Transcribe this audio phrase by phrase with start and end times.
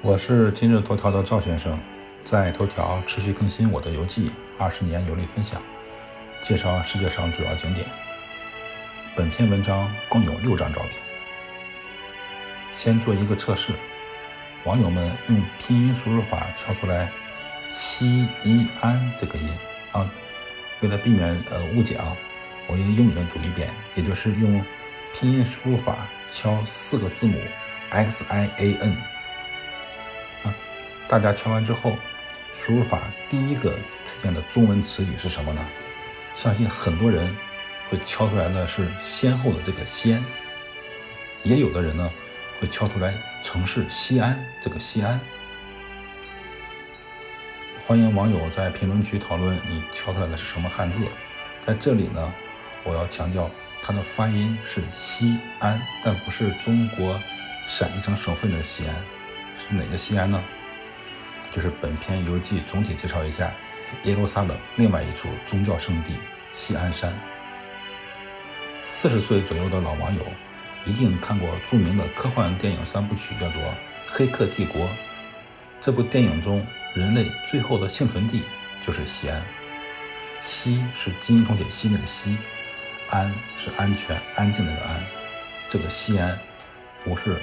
[0.00, 1.76] 我是今日头条的赵先生，
[2.22, 5.60] 在头条持续更新我的游记，二十年游历分享，
[6.40, 7.84] 介绍世界上主要景点。
[9.16, 10.92] 本篇文章共有六张照片。
[12.72, 13.72] 先做一个测试，
[14.62, 17.10] 网友们用拼音输入法敲出来
[17.72, 19.48] “西伊安”这个音
[19.90, 20.08] 啊。
[20.80, 22.16] 为了避免呃误解啊，
[22.68, 24.64] 我用英语读一遍，也就是用
[25.12, 25.96] 拼音输入法
[26.32, 27.36] 敲四个字母
[27.90, 28.96] X I A N。
[31.08, 31.96] 大家敲完之后，
[32.52, 35.66] 输入法第一个推荐的中文词语是什么呢？
[36.34, 37.34] 相信很多人
[37.88, 40.22] 会敲出来的是先后的这个“先”，
[41.42, 42.10] 也有的人呢
[42.60, 45.18] 会敲出来城市西安这个“西安”。
[47.86, 51.02] 欢迎网友在评论区讨论你敲出来的是什么汉字。
[51.64, 52.34] 在这里呢，
[52.84, 53.50] 我要强调
[53.82, 57.18] 它的发音是西安，但不是中国
[57.66, 58.94] 陕西省省会的西安，
[59.56, 60.44] 是哪个西安呢？
[61.52, 63.50] 就是本篇游记总体介绍一下
[64.04, 66.14] 耶路撒冷另外一处宗教圣地
[66.54, 67.12] 锡安山。
[68.84, 70.22] 四十岁左右的老网友
[70.84, 73.62] 一定看过著名的科幻电影三部曲，叫做
[74.06, 74.86] 《黑客帝国》。
[75.80, 78.42] 这部电影中，人类最后的幸存地
[78.84, 79.42] 就是西安。
[80.40, 82.38] 西是金铜铁锡那个西，
[83.10, 85.02] 安是安全安静那个安。
[85.68, 86.38] 这个西安
[87.04, 87.36] 不是。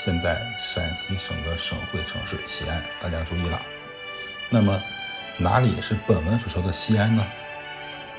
[0.00, 3.60] 现在陕西省的省会城市西安，大家注意了。
[4.48, 4.80] 那么
[5.36, 7.26] 哪里是本文所说的西安呢？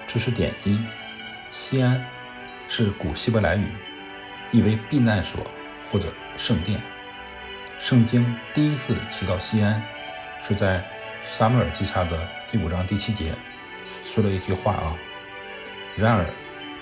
[0.05, 0.77] 知识点一：
[1.51, 2.05] 西安
[2.67, 3.65] 是古希伯来语，
[4.51, 5.39] 意为避难所
[5.89, 6.81] 或者圣殿。
[7.79, 9.81] 圣经第一次提到西安，
[10.45, 10.83] 是在
[11.25, 13.31] 撒母耳记下的第五章第七节，
[14.03, 14.97] 说了一句话啊。
[15.95, 16.25] 然而，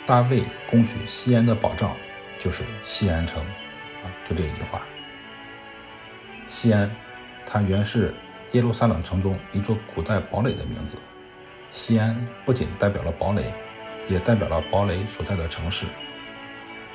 [0.07, 1.95] 大卫攻取西安的保障
[2.39, 3.45] 就是西安城。
[4.27, 4.81] 就这一句话。
[6.47, 6.89] 西安，
[7.45, 8.14] 它原是
[8.53, 10.97] 耶路撒冷城中一座古代堡垒的名字。
[11.72, 13.54] 西安不仅代表了堡垒，
[14.08, 15.86] 也代表了堡垒所在的城市。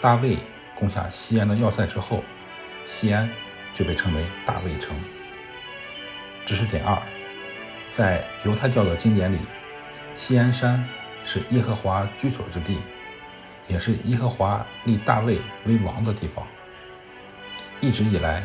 [0.00, 0.38] 大卫
[0.74, 2.24] 攻下西安的要塞之后，
[2.86, 3.28] 西安
[3.74, 4.96] 就被称为大卫城。
[6.44, 6.98] 知识点二，
[7.90, 9.38] 在犹太教的经典里，
[10.16, 10.84] 西安山
[11.24, 12.78] 是耶和华居所之地，
[13.68, 16.44] 也是耶和华立大卫为王的地方。
[17.82, 18.44] 一直以来，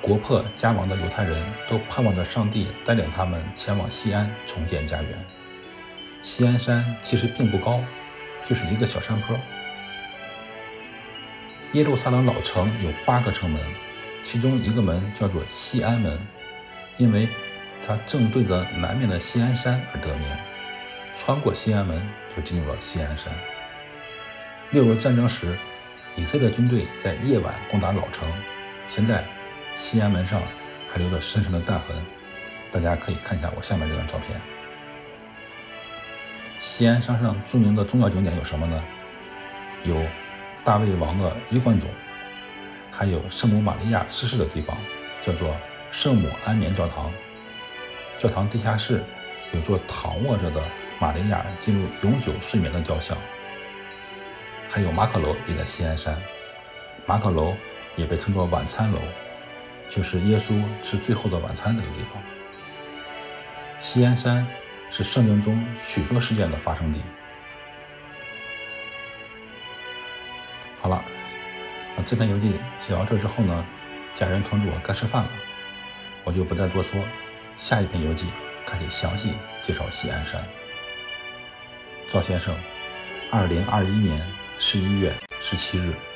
[0.00, 5.10] 国破家亡的犹太人都盼望着上帝带领他们前往西安重建家园。
[6.22, 7.82] 西安山其实并不高，
[8.48, 9.36] 就是一个小山坡。
[11.72, 13.60] 耶路撒冷老城有八个城门，
[14.22, 16.16] 其中一个门叫做西安门，
[16.96, 17.28] 因为
[17.84, 20.28] 它正对着南面的西安山而得名。
[21.16, 22.00] 穿过西安门，
[22.36, 23.32] 就进入了西安山。
[24.70, 25.58] 六日战争时。
[26.16, 28.28] 以色列军队在夜晚攻打老城，
[28.86, 29.24] 现在
[29.76, 30.40] 西安门上
[30.88, 31.96] 还留着深深的弹痕，
[32.70, 34.40] 大家可以看一下我下面这张照片。
[36.60, 38.82] 西安山上著名的宗教景点有什么呢？
[39.84, 40.00] 有
[40.62, 41.88] 大卫王的衣冠冢，
[42.92, 44.76] 还有圣母玛利亚逝世的地方，
[45.26, 45.54] 叫做
[45.90, 47.10] 圣母安眠教堂。
[48.20, 49.02] 教堂地下室
[49.52, 50.62] 有座躺卧着的
[51.00, 53.18] 玛利亚进入永久睡眠的雕像。
[54.74, 56.20] 还有马可楼也在西安山，
[57.06, 57.54] 马可楼
[57.94, 58.98] 也被称作晚餐楼，
[59.88, 62.20] 就是耶稣吃最后的晚餐那个地方。
[63.80, 64.44] 西安山
[64.90, 67.00] 是圣经中许多事件的发生地。
[70.80, 71.04] 好了，
[71.96, 73.64] 那这篇游记写到这之后呢，
[74.16, 75.30] 家人通知我该吃饭了，
[76.24, 77.00] 我就不再多说，
[77.56, 78.26] 下一篇游记
[78.66, 80.44] 开始详细介绍西安山。
[82.10, 82.52] 赵先生，
[83.30, 84.20] 二零二一年。
[84.58, 86.13] 十一月十七日。